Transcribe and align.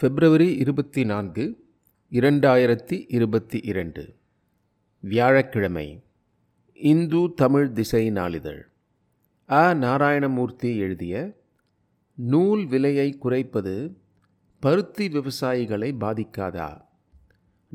பிப்ரவரி 0.00 0.56
இருபத்தி 0.56 1.04
நான்கு 1.04 1.64
இரண்டாயிரத்தி 2.10 3.04
இருபத்தி 3.08 3.60
இரண்டு. 3.62 4.14
வியாழக்கிழமை 5.00 6.04
இந்து 6.72 7.32
தமிழ் 7.36 7.72
திசை 7.72 8.10
நாளிதழ். 8.10 8.68
அ. 9.50 9.74
நாராயணமூர்த்தி 9.74 10.76
எழுதிய 10.76 11.40
நூல் 12.14 12.66
விலையை 12.66 13.18
குறைப்பது 13.18 13.96
பருத்தி 14.60 15.08
விவசாயிகளை 15.08 15.92
பாதிக்காதா? 15.92 16.80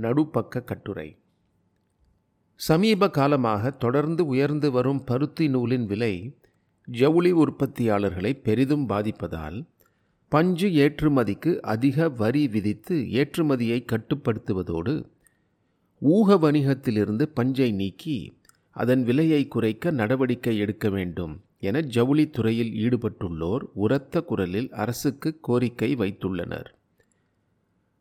நடுப்பக்க 0.01 0.63
கட்டுரை. 0.63 1.19
சமீப 2.55 3.09
காலமாக 3.09 3.69
தொடர்ந்து 3.69 4.25
உயர்ந்து 4.25 4.71
வரும் 4.71 5.03
பருத்தி 5.03 5.47
நூலின் 5.47 5.85
விலை 5.85 6.37
ஜவுளி 6.85 7.33
உற்பத்தியாளர்களை 7.33 8.41
பெரிதும் 8.41 8.85
பாதிப்பதால் 8.89 9.65
பஞ்சு 10.29 10.67
ஏற்றுமதிக்கு 10.75 11.59
அதிக 11.59 12.09
வரி 12.09 12.47
விதித்து 12.47 12.95
ஏற்றுமதியை 12.95 13.85
கட்டுப்படுத்துவதோடு 13.91 15.05
ஊக 15.99 16.37
வணிகத்திலிருந்து 16.37 17.25
பஞ்சை 17.33 17.71
நீக்கி 17.71 18.17
அதன் 18.71 19.03
விலையை 19.03 19.47
குறைக்க 19.47 19.91
நடவடிக்கை 19.91 20.57
எடுக்க 20.57 20.89
வேண்டும் 20.89 21.41
என 21.59 21.79
ஜவுளித்துறையில் 21.79 22.73
ஈடுபட்டுள்ளோர் 22.75 23.63
உரத்த 23.73 24.21
குரலில் 24.21 24.71
அரசுக்கு 24.71 25.39
கோரிக்கை 25.41 25.95
வைத்துள்ளனர். 25.95 26.67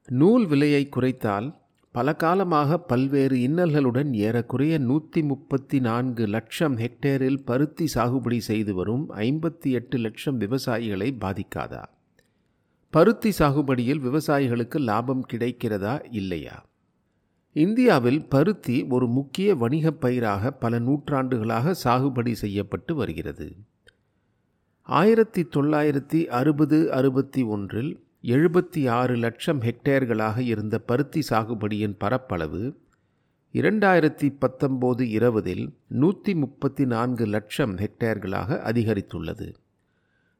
நூல் 0.08 0.46
விலையை 0.46 0.88
குறைத்தால் 0.88 1.48
பல 1.92 2.14
காலமாக 2.14 2.78
பல்வேறு 2.78 3.36
இன்னல்களுடன் 3.36 4.12
ஏறக்குறைய 4.12 4.78
நூற்றி 4.78 5.22
முப்பத்தி 5.22 5.78
நான்கு 5.78 6.26
லட்சம் 6.26 6.76
ஹெக்டேரில் 6.76 7.44
பருத்தி 7.44 7.86
சாகுபடி 7.94 8.38
செய்து 8.38 8.74
வரும் 8.74 9.10
ஐம்பத்தி 9.10 9.70
எட்டு 9.70 9.98
லட்சம் 9.98 10.40
விவசாயிகளை 10.40 11.10
பாதிக்காதா? 11.20 11.82
பருத்தி 12.94 13.32
சாகுபடியில் 13.38 14.00
விவசாயிகளுக்கு 14.00 14.80
லாபம் 14.80 15.26
கிடைக்கிறதா 15.32 16.04
இல்லையா? 16.10 16.66
இந்தியாவில் 17.52 18.28
பருத்தி 18.28 18.84
ஒரு 18.84 19.08
முக்கிய 19.08 19.54
வணிகப் 19.54 20.00
பயிராக 20.00 20.50
பல 20.50 20.78
நூற்றாண்டுகளாக 20.78 21.74
சாகுபடி 21.84 22.32
செய்யப்பட்டு 22.32 22.94
வருகிறது. 22.94 23.56
ஆயிரத்தி 24.82 25.42
தொள்ளாயிரத்தி 25.42 26.26
அறுபது 26.26 26.92
அறுபத்தி 26.92 27.42
ஒன்றில் 27.42 28.04
எழுபத்தி 28.22 28.88
ஆறு 28.88 29.16
லட்சம் 29.16 29.60
ஹெக்டேர்களாக 29.60 30.38
இருந்த 30.38 30.78
பருத்தி 30.78 31.22
சாகுபடியின் 31.30 31.94
பரப்பளவு 31.98 32.78
இரண்டாயிரத்தி 33.52 34.38
பத்தொம்போது 34.40 35.00
இருபதில் 35.00 35.74
நூற்றி 35.88 36.34
முப்பத்தி 36.34 36.86
நான்கு 36.86 37.26
லட்சம் 37.26 37.76
ஹெக்டேர்களாக 37.76 38.60
அதிகரித்துள்ளது. 38.62 39.54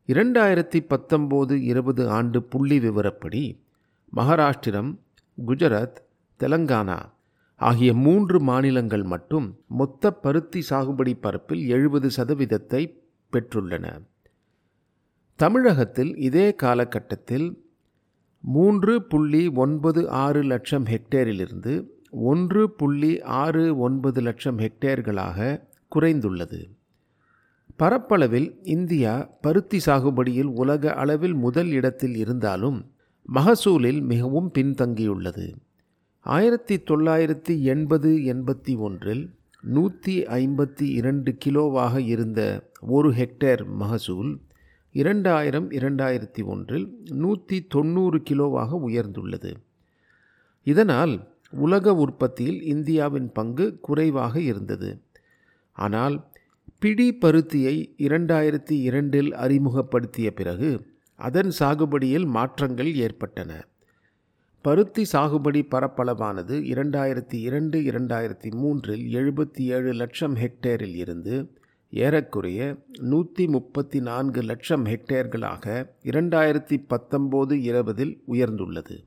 இரண்டாயிரத்தி 0.08 0.78
பத்தொம்போது 0.88 1.52
இருபது 1.52 2.10
ஆண்டு 2.10 2.42
புள்ளி 2.42 2.78
விவரப்படி 2.78 3.58
மகாராஷ்டிரம் 4.16 4.98
குஜராத் 5.46 5.96
தெலங்கானா 6.41 6.98
ஆகிய 7.61 7.94
மூன்று 7.94 8.41
மாநிலங்கள் 8.41 9.02
மட்டும் 9.02 9.58
மொத்த 9.69 10.12
பருத்தி 10.12 10.64
சாகுபடி 10.70 11.16
பரப்பில் 11.20 11.69
எழுபது 11.69 12.11
சதவீதத்தை 12.16 12.83
பெற்றுள்ளன. 13.33 14.02
தமிழகத்தில் 15.36 16.16
இதே 16.16 16.55
காலகட்டத்தில் 16.55 17.64
மூன்று 18.41 19.02
புள்ளி 19.02 19.48
ஒன்பது 19.48 20.11
ஆறு 20.11 20.42
லட்சம் 20.42 20.84
ஹெக்டேரிலிருந்து 20.84 21.89
ஒன்று 22.11 22.70
புள்ளி 22.70 23.22
ஆறு 23.22 23.78
ஒன்பது 23.78 24.20
லட்சம் 24.20 24.58
ஹெக்டேர்களாக 24.58 25.61
குறைந்துள்ளது. 25.96 26.61
பரப்பளவில் 27.78 28.61
இந்தியா 28.62 29.30
பருத்தி 29.41 29.78
சாகுபடியில் 29.86 30.50
உலக 30.55 30.94
அளவில் 30.94 31.34
முதல் 31.34 31.70
இடத்தில் 31.70 32.17
இருந்தாலும் 32.17 32.78
மகசூலில் 33.34 34.00
மிகவும் 34.03 34.50
பின்தங்கியுள்ளது. 34.55 35.55
ஆயிரத்தி 36.20 36.77
தொள்ளாயிரத்தி 36.77 37.61
எண்பது 37.62 38.11
எண்பத்தி 38.11 38.77
ஒன்றில் 38.77 39.30
நூற்றி 39.61 40.22
ஐம்பத்தி 40.22 40.83
இரண்டு 40.83 41.36
கிலோவாக 41.45 41.98
இருந்த 41.98 42.70
ஒரு 42.80 43.11
ஹெக்டேர் 43.11 43.64
மகசூல் 43.67 44.39
இரண்டாயிரம் 44.92 45.70
இரண்டாயிரத்தி 45.70 46.45
ஒன்றில் 46.45 46.86
நூற்றி 47.11 47.63
தொண்ணூறு 47.63 48.23
கிலோவாக 48.30 48.79
உயர்ந்துள்ளது. 48.89 49.52
இதனால் 50.64 51.14
உலக 51.51 51.95
உற்பத்தியில் 51.95 52.63
இந்தியாவின் 52.63 53.33
பங்கு 53.33 53.79
குறைவாக 53.80 54.40
இருந்தது. 54.40 55.01
ஆனால் 55.73 56.17
பிடி 56.84 57.18
பருத்தியை 57.20 57.95
இரண்டாயிரத்தி 57.98 58.70
இரண்டில் 58.70 59.34
அறிமுகப்படுத்திய 59.34 60.30
பிறகு 60.30 60.86
அதன் 61.14 61.50
சாகுபடியில் 61.58 62.27
மாற்றங்கள் 62.27 62.95
ஏற்பட்டன. 62.95 63.67
பருத்தி 64.62 65.05
சாகுபடி 65.12 65.67
பரப்பளவானது 65.70 66.62
இரண்டாயிரத்தி 66.62 67.34
இரண்டு 67.34 67.80
இரண்டாயிரத்தி 67.80 68.50
மூன்றில் 68.50 69.14
எழுபத்தி 69.14 69.58
ஏழு 69.58 69.92
லட்சம் 69.92 70.34
ஹெக்டேரில் 70.34 70.95
இருந்து 70.95 71.58
ஏறக்குறைய 71.90 72.77
நூற்றி 73.01 73.46
முப்பத்தி 73.46 74.01
நான்கு 74.01 74.42
லட்சம் 74.42 74.84
ஹெக்டேர்களாக 74.84 75.89
இரண்டாயிரத்தி 76.02 76.86
பத்தொம்போது 76.89 77.52
இருபதில் 77.52 78.22
உயர்ந்துள்ளது. 78.28 79.05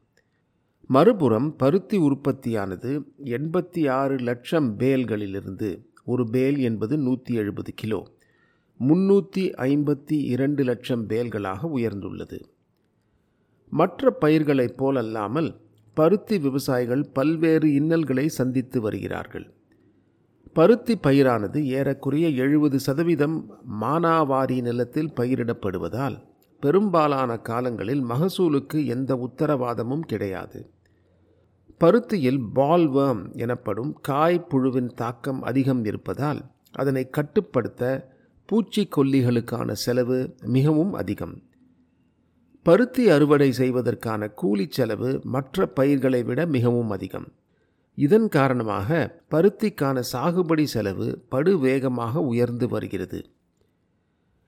மறுபுறம் 0.88 1.56
பருத்தி 1.56 1.98
உற்பத்தியானது 1.98 3.04
எண்பத்தி 3.24 3.90
ஆறு 3.90 4.16
லட்சம் 4.16 4.80
பேல்களிலிருந்து 4.80 5.87
ஒரு 6.08 6.24
பேல் 6.30 6.58
என்பது 6.60 6.96
நூற்றி 6.98 7.34
எழுபது 7.34 7.72
கிலோ. 7.76 8.00
முன்னூற்றி 8.80 9.46
ஐம்பத்தி 9.68 10.18
இரண்டு 10.34 10.64
லட்சம் 10.64 11.04
பேல்களாக 11.10 11.70
உயர்ந்துள்ளது. 11.76 12.40
மற்ற 13.72 14.12
பயிர்களைப் 14.12 14.78
போலல்லாமல் 14.78 15.50
பருத்தி 15.94 16.36
விவசாயிகள் 16.40 17.04
பல்வேறு 17.14 17.74
இன்னல்களை 17.74 18.26
சந்தித்து 18.30 18.82
வருகிறார்கள். 18.82 19.48
பருத்தி 20.54 20.96
பயிரானது 20.96 21.60
ஏறக்குறைய 21.64 22.30
எழுபது 22.30 22.80
சதவீதம் 22.80 23.38
மானாவாரி 23.82 24.62
நிலத்தில் 24.62 25.14
பயிரிடப்படுவதால் 25.16 26.18
பெரும்பாலான 26.60 27.38
காலங்களில் 27.38 28.04
மகசூலுக்கு 28.04 28.86
எந்த 28.86 29.12
உத்தரவாதமும் 29.28 30.06
கிடையாது. 30.14 30.62
பருத்தியில் 31.82 32.40
பால்வேம் 32.56 33.36
எனப்படும் 33.36 33.94
காய் 34.02 34.48
புழுவின் 34.50 34.94
தாக்கம் 34.94 35.42
அதிகம் 35.42 35.86
இருப்பதால் 35.86 36.40
அதனை 36.72 37.10
கட்டுப்படுத்த 37.10 38.14
பூச்சிக்கொல்லிகளுக்கான 38.50 39.72
செலவு 39.72 40.36
மிகவும் 40.46 40.94
அதிகம். 40.94 41.44
பருத்தி 42.64 43.10
அறுவடை 43.10 43.52
செய்வதற்கான 43.52 44.30
கூலி 44.30 44.68
செலவு 44.70 45.20
மற்ற 45.24 45.68
பயிர்களை 45.68 46.24
விட 46.24 46.46
மிகவும் 46.46 46.90
அதிகம். 46.90 47.28
இதன் 47.96 48.28
காரணமாக 48.30 49.20
பருத்திக்கான 49.32 50.04
சாகுபடி 50.14 50.64
செலவு 50.64 51.26
படுவேகமாக 51.32 52.16
உயர்ந்து 52.16 52.68
வருகிறது. 52.68 53.26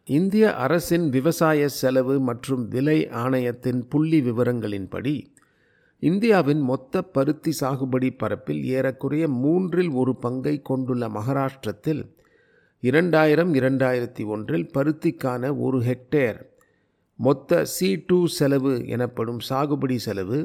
இந்திய 0.07 0.55
அரசின் 0.55 1.09
விவசாய 1.09 1.67
செலவு 1.67 2.19
மற்றும் 2.19 2.67
விலை 2.67 3.09
ஆணையத்தின் 3.09 3.87
புள்ளி 3.87 4.21
விவரங்களின்படி 4.21 5.15
இந்தியாவின் 6.01 6.61
மொத்த 6.61 7.01
பருத்தி 7.01 7.51
சாகுபடி 7.59 8.09
பரப்பில் 8.17 8.61
ஏறக்குறைய 8.65 9.27
மூன்றில் 9.27 9.91
ஒரு 9.91 10.15
பங்கை 10.15 10.61
கொண்டுள்ள 10.61 11.09
மகாராஷ்டிரத்தில் 11.09 12.01
இரண்டாயிரம் 12.83 13.53
இரண்டாயிரத்தி 13.53 14.25
ஒன்றில் 14.25 14.69
பருத்திக்கான 14.73 15.57
ஒரு 15.57 15.79
ஹெக்டேர் 15.79 16.39
மொத்த 17.19 17.61
சி 17.65 17.89
டூ 18.07 18.27
செலவு 18.27 18.73
எனப்படும் 18.87 19.39
சாகுபடி 19.49 19.95
செலவு 19.95 20.39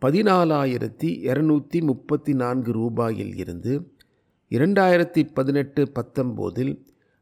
பதினாலாயிரத்தி 0.00 1.10
இரநூத்தி 1.28 1.80
முப்பத்தி 1.82 2.34
நான்கு 2.34 2.72
ரூபாயில் 2.72 3.34
இருந்து 3.36 3.74
இரண்டாயிரத்தி 4.50 5.22
பதினெட்டு 5.34 5.92
பத்தொம்போதில் 5.94 6.74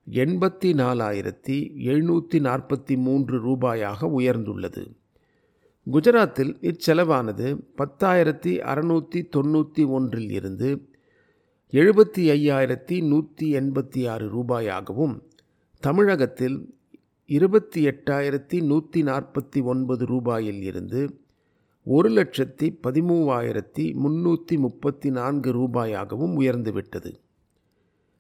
எண்பத்தி 0.07 0.71
நாலாயிரத்தி 0.83 1.59
எழுநூற்றி 1.89 2.39
நாற்பத்தி 2.41 2.97
மூன்று 2.97 3.37
ரூபாயாக 3.49 4.09
உயர்ந்துள்ளது. 4.19 4.85
குஜராத்தில் 5.87 6.53
இச்செலவானது 6.61 7.47
பத்தாயிரத்தி 7.79 8.53
அறுநூற்றி 8.63 9.21
தொண்ணூற்றி 9.37 9.87
ஒன்றில் 9.89 10.31
இருந்து 10.31 10.69
எழுபத்தி 11.73 12.23
ஐயாயிரத்தி 12.31 13.03
நூற்றி 13.03 13.47
எண்பத்தி 13.55 14.09
ஆறு 14.09 14.27
ரூபாயாகவும் 14.29 15.23
தமிழகத்தில் 15.81 16.59
இருபத்தி 17.27 17.87
எட்டாயிரத்தி 17.87 18.63
நூற்றி 18.63 19.03
நாற்பத்தி 19.03 19.63
ஒன்பது 19.63 20.05
ரூபாயில் 20.05 20.63
இருந்து 20.63 21.21
ஒரு 21.83 22.11
லட்சத்தி 22.11 22.79
பதிமூவாயிரத்தி 22.83 23.87
முன்னூற்றி 23.95 24.59
முப்பத்தி 24.59 25.11
நான்கு 25.11 25.53
ரூபாயாகவும் 25.53 26.37
உயர்ந்துவிட்டது. 26.37 27.13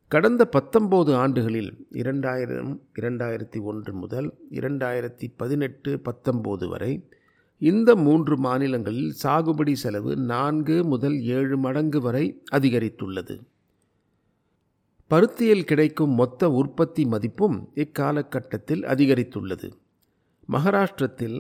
கடந்த 0.08 0.48
பத்தொம்போது 0.52 1.14
ஆண்டுகளில் 1.14 1.86
இரண்டாயிரம் 1.90 2.82
இரண்டாயிரத்தி 3.00 3.62
ஒன்று 3.62 3.92
முதல் 3.92 4.34
இரண்டாயிரத்தி 4.50 5.28
பதினெட்டு 5.36 6.00
பத்தொம்போது 6.04 6.68
வரை 6.68 6.92
இந்த 7.60 7.96
மூன்று 7.96 8.36
மாநிலங்களில் 8.36 9.12
சாகுபடி 9.22 9.72
செலவு 9.72 10.16
நான்கு 10.16 10.84
முதல் 10.84 11.20
ஏழு 11.20 11.56
மடங்கு 11.58 12.00
வரை 12.00 12.42
அதிகரித்துள்ளது. 12.52 13.34
பருத்தியில் 15.10 15.64
கிடைக்கும் 15.64 16.10
மொத்த 16.10 16.50
உற்பத்தி 16.50 17.04
மதிப்பும் 17.04 17.70
இக்காலகட்டத்தில் 17.74 18.82
அதிகரித்துள்ளது. 18.82 19.68
மகாராஷ்டிரத்தில் 20.48 21.38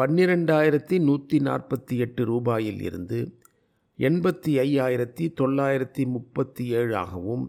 பன்னிரெண்டாயிரத்தி 0.00 0.96
நூற்றி 0.98 1.38
நாற்பத்தி 1.38 1.96
எட்டு 1.96 2.22
ரூபாயில் 2.24 2.80
இருந்து 2.80 3.18
எண்பத்தி 3.98 4.52
ஐயாயிரத்தி 4.58 5.32
தொள்ளாயிரத்தி 5.40 6.04
முப்பத்தி 6.06 6.66
ஏழு 6.66 6.96
ஆகவும் 6.96 7.44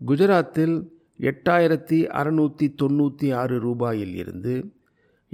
குஜராத்தில் 0.00 0.76
எட்டாயிரத்தி 1.20 1.98
அறநூற்றி 2.20 2.68
தொண்ணூற்றி 2.82 3.34
ஆறு 3.34 3.56
ரூபாயில் 3.58 4.14
இருந்து 4.14 4.54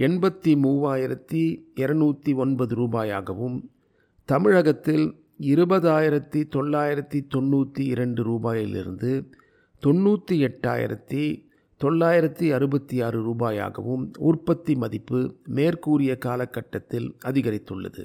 எண்பத்தி 0.07 0.53
மூவாயிரத்தி 0.57 1.41
இரநூத்தி 1.75 2.35
ஒன்பது 2.35 2.75
ரூபாயாகவும் 2.75 3.57
தமிழகத்தில் 4.25 5.07
இருபதாயிரத்தி 5.39 6.41
தொள்ளாயிரத்தி 6.55 7.21
தொண்ணூற்றி 7.35 7.83
இரண்டு 7.85 8.23
ரூபாயிலிருந்து 8.23 9.11
தொண்ணூற்றி 9.83 10.37
எட்டாயிரத்தி 10.49 11.23
தொள்ளாயிரத்தி 11.81 12.47
அறுபத்தி 12.53 13.03
ஆறு 13.03 13.19
ரூபாயாகவும் 13.27 14.05
உற்பத்தி 14.19 14.75
மதிப்பு 14.75 15.21
மேற்கூறிய 15.45 16.19
காலகட்டத்தில் 16.19 17.09
அதிகரித்துள்ளது. 17.25 18.05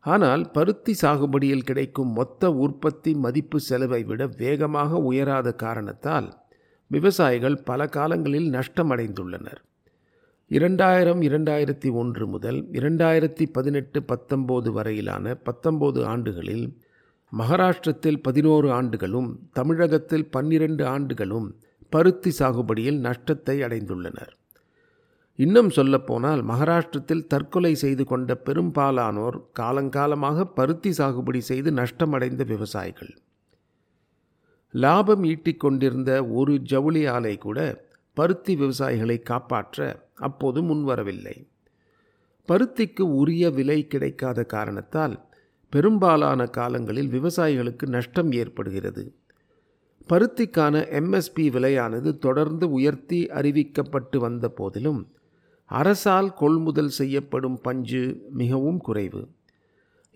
ஆனால் 0.00 0.50
பருத்தி 0.50 0.94
சாகுபடியில் 1.02 1.64
கிடைக்கும் 1.64 2.12
மொத்த 2.12 2.52
உற்பத்தி 2.52 3.14
மதிப்பு 3.14 3.60
செலவை 3.60 4.02
விட 4.04 4.26
வேகமாக 4.26 5.00
உயராத 5.02 5.54
காரணத்தால் 5.54 6.28
விவசாயிகள் 6.86 7.58
பல 7.62 7.86
காலங்களில் 7.86 8.50
நஷ்டமடைந்துள்ளனர். 8.50 9.62
இரண்டாயிரம் 10.48 11.20
இரண்டாயிரத்தி 11.20 11.92
ஒன்று 11.92 12.26
முதல் 12.26 12.70
இரண்டாயிரத்தி 12.70 13.46
பதினெட்டு 13.52 14.00
பத்தொம்போது 14.00 14.68
வரையிலான 14.72 15.36
பத்தொம்போது 15.44 16.04
ஆண்டுகளில் 16.04 16.78
மகாராஷ்டிரத்தில் 17.38 18.22
பதினோரு 18.22 18.72
ஆண்டுகளும் 18.72 19.48
தமிழகத்தில் 19.52 20.30
பன்னிரண்டு 20.30 20.86
ஆண்டுகளும் 20.86 21.56
பருத்தி 21.88 22.30
சாகுபடியில் 22.30 22.98
நஷ்டத்தை 22.98 23.60
அடைந்துள்ளனர். 23.62 24.32
இன்னும் 25.34 25.70
சொல்லப்போனால் 25.70 26.42
மகாராஷ்டிரத்தில் 26.44 27.26
தற்கொலை 27.26 27.74
செய்து 27.74 28.04
கொண்ட 28.04 28.34
பெரும்பாலானோர் 28.34 29.40
காலங்காலமாக 29.60 30.44
பருத்தி 30.44 30.90
சாகுபடி 30.90 31.38
செய்து 31.38 31.70
நஷ்டமடைந்த 31.70 32.44
விவசாயிகள். 32.44 33.18
லாபம் 34.70 35.24
ஈட்டிக் 35.24 35.60
கொண்டிருந்த 35.60 36.26
ஒரு 36.26 36.58
ஜவுளி 36.58 37.06
ஆலை 37.06 37.38
கூட 37.38 37.85
பருத்தி 38.16 38.52
விவசாயிகளை 38.56 39.16
காப்பாற்ற 39.22 39.78
அப்போது 40.26 40.58
முன்வரவில்லை. 40.62 41.36
பருத்திக்கு 42.48 43.04
உரிய 43.20 43.44
விலை 43.50 43.78
கிடைக்காத 43.86 44.44
காரணத்தால் 44.54 45.16
பெரும்பாலான 45.72 46.46
காலங்களில் 46.46 47.10
விவசாயிகளுக்கு 47.10 47.86
நஷ்டம் 47.86 48.30
ஏற்படுகிறது. 48.32 49.04
பருத்திக்கான 50.08 50.74
எம்எஸ்பி 51.00 51.44
விலையானது 51.56 52.10
தொடர்ந்து 52.18 52.66
உயர்த்தி 52.70 53.20
அறிவிக்கப்பட்டு 53.40 54.18
வந்த 54.18 54.48
போதிலும் 54.48 55.00
அரசால் 55.70 56.30
கொள்முதல் 56.34 56.92
செய்யப்படும் 57.00 57.58
பஞ்சு 57.60 58.02
மிகவும் 58.30 58.78
குறைவு. 58.78 59.22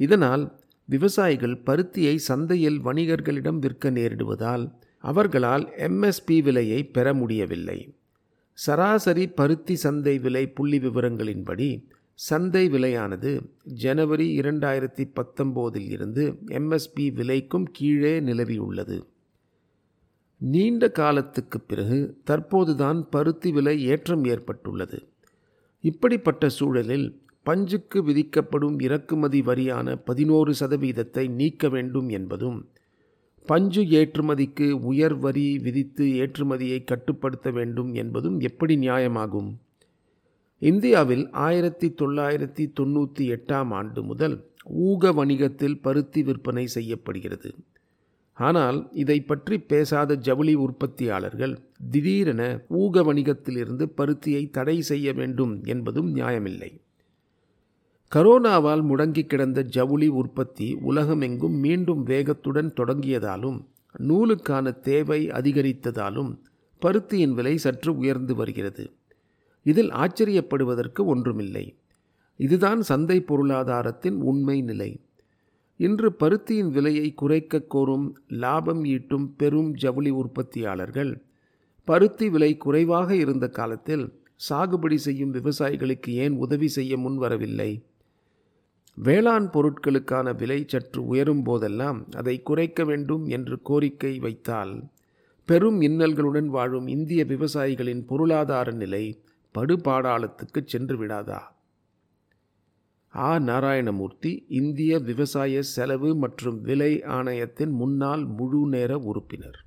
இதனால் 0.00 0.44
விவசாயிகள் 0.88 1.56
பருத்தியை 1.66 2.14
சந்தையில் 2.28 2.78
வணிகர்களிடம் 2.84 3.58
விற்க 3.58 3.90
நேரிடுவதால் 3.90 4.64
அவர்களால் 5.04 5.72
எம்எஸ்பி 5.76 6.42
விலையை 6.42 6.84
பெற 6.84 7.14
முடியவில்லை. 7.14 7.94
சராசரி 8.52 9.28
பருத்தி 9.28 9.74
சந்தை 9.76 10.18
விலை 10.18 10.48
புள்ளி 10.48 10.78
விவரங்களின்படி 10.78 11.84
சந்தை 12.14 12.68
விலையானது 12.68 13.40
ஜனவரி 13.64 14.38
இரண்டாயிரத்தி 14.40 15.04
பத்தொம்போதில் 15.14 15.90
இருந்து 15.90 16.38
எம்எஸ்பி 16.46 17.00
விலைக்கும் 17.00 17.66
கீழே 17.72 18.20
நிலவியுள்ளது. 18.20 19.04
நீண்ட 20.38 20.90
காலத்துக்கு 20.90 21.60
பிறகு 21.60 22.16
தற்போதுதான் 22.26 23.00
பருத்தி 23.10 23.52
விலை 23.52 23.84
ஏற்றம் 23.84 24.24
ஏற்பட்டுள்ளது. 24.24 25.08
இப்படிப்பட்ட 25.80 26.48
சூழலில் 26.48 27.20
பஞ்சுக்கு 27.46 27.98
விதிக்கப்படும் 27.98 28.78
இறக்குமதி 28.80 29.40
வரியான 29.40 29.96
பதினோரு 30.04 30.54
சதவீதத்தை 30.60 31.28
நீக்க 31.30 31.68
வேண்டும் 31.68 32.08
என்பதும் 32.08 32.68
பஞ்சு 33.46 33.82
ஏற்றுமதிக்கு 33.82 34.70
உயர் 34.70 35.18
வரி 35.18 35.58
விதித்து 35.58 36.04
ஏற்றுமதியை 36.06 36.84
கட்டுப்படுத்த 36.84 37.50
வேண்டும் 37.50 37.94
என்பதும் 37.94 38.40
எப்படி 38.40 38.76
நியாயமாகும்? 38.76 39.50
இந்தியாவில் 40.58 41.30
ஆயிரத்தி 41.30 41.94
தொள்ளாயிரத்தி 42.02 42.64
தொண்ணூற்றி 42.80 43.24
எட்டாம் 43.36 43.70
ஆண்டு 43.70 44.02
முதல் 44.02 44.36
ஊக 44.64 45.12
வணிகத்தில் 45.12 45.80
பருத்தி 45.80 46.22
விற்பனை 46.22 46.66
செய்யப்படுகிறது. 46.66 47.54
ஆனால் 48.34 48.90
இதை 48.92 49.20
பற்றி 49.20 49.58
பேசாத 49.60 50.16
ஜவுளி 50.16 50.54
உற்பத்தியாளர்கள் 50.54 51.54
திடீரென 51.90 52.64
ஊக 52.68 53.02
வணிகத்திலிருந்து 53.02 53.86
பருத்தியை 53.96 54.50
தடை 54.50 54.80
செய்ய 54.80 55.12
வேண்டும் 55.12 55.64
என்பதும் 55.64 56.10
நியாயமில்லை. 56.14 56.70
கரோனாவால் 58.14 58.82
முடங்கி 58.82 59.26
கிடந்த 59.26 59.62
ஜவுளி 59.62 60.06
உற்பத்தி 60.08 60.74
உலகமெங்கும் 60.74 61.56
மீண்டும் 61.58 62.06
வேகத்துடன் 62.06 62.70
தொடங்கியதாலும் 62.76 63.58
நூலுக்கான 63.98 64.72
தேவை 64.80 65.28
அதிகரித்ததாலும் 65.28 66.30
பருத்தியின் 66.82 67.34
விலை 67.34 67.56
சற்று 67.56 67.96
உயர்ந்து 67.96 68.34
வருகிறது. 68.34 68.92
இதில் 69.62 69.90
ஆச்சரியப்படுவதற்கு 69.90 71.04
ஒன்றுமில்லை. 71.04 71.76
இதுதான் 72.36 72.82
சந்தை 72.82 73.20
பொருளாதாரத்தின் 73.20 74.20
உண்மை 74.20 74.60
நிலை. 74.60 75.00
இன்று 75.76 76.16
பருத்தியின் 76.18 76.70
விலையை 76.70 77.14
குறைக்க 77.14 77.60
கோரும் 77.60 78.18
லாபம் 78.28 78.84
ஈட்டும் 78.84 79.36
பெரும் 79.36 79.74
ஜவுளி 79.74 80.10
உற்பத்தியாளர்கள் 80.10 81.12
பருத்தி 81.84 82.28
விலை 82.28 82.56
குறைவாக 82.56 83.16
இருந்த 83.16 83.48
காலத்தில் 83.48 84.04
சாகுபடி 84.48 84.94
செய்யும் 84.94 85.34
விவசாயிகளுக்கு 85.34 86.08
ஏன் 86.08 86.36
உதவி 86.36 86.68
செய்ய 86.68 86.96
முன்வரவில்லை? 86.96 87.70
வேளாண் 89.02 89.48
பொருட்களுக்கான 89.52 90.36
விலை 90.36 90.64
சற்று 90.66 91.06
உயரும் 91.06 91.42
போதெல்லாம் 91.42 92.06
அதை 92.16 92.42
குறைக்க 92.42 92.84
வேண்டும் 92.84 93.26
என்று 93.26 93.62
கோரிக்கை 93.62 94.18
வைத்தால் 94.18 94.82
பெரும் 95.46 95.80
இன்னல்களுடன் 95.80 96.46
வாழும் 96.46 96.86
இந்திய 96.86 97.24
விவசாயிகளின் 97.24 98.06
பொருளாதார 98.06 98.70
நிலை 98.70 99.22
படுபாடாளத்துக்கு 99.58 100.66
சென்று 100.66 101.06
விடாதா? 101.06 101.40
ஆ. 103.14 103.36
நாராயணமூர்த்தி 103.36 104.44
இந்திய 104.48 104.98
விவசாய 104.98 105.62
செலவு 105.62 106.16
மற்றும் 106.16 106.60
விலை 106.60 107.02
ஆணையத்தின் 107.02 107.70
முன்னாள் 107.70 108.24
முழு 108.24 108.66
நேர 108.68 108.98
உறுப்பினர். 108.98 109.64